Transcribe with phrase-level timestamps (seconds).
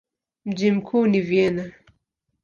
[0.45, 1.71] Mji mkuu ni Vienna.